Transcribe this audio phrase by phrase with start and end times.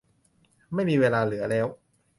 [0.73, 1.67] ไม่มีเวลาเหลือแล้ว